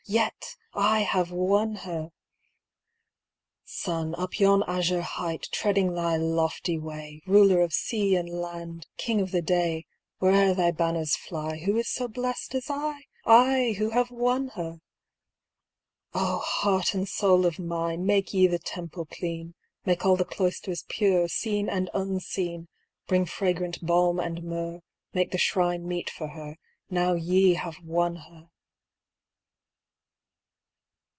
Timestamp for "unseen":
21.93-22.67